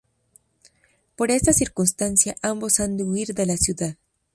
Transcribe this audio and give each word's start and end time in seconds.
Por 1.15 1.29
esta 1.29 1.53
circunstancia 1.53 2.35
ambos 2.41 2.79
han 2.79 2.97
de 2.97 3.03
huir 3.03 3.35
de 3.35 3.45
la 3.45 3.55
ciudad. 3.57 3.97